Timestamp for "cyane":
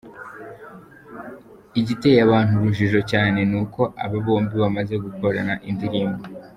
3.11-3.39